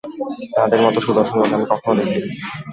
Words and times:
তাদের 0.55 0.79
মত 0.83 0.95
সুদর্শন 1.05 1.37
লোক 1.39 1.51
আমি 1.55 1.65
কখনও 1.71 1.97
দেখিনি। 1.99 2.29